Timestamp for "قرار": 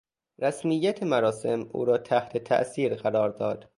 2.95-3.29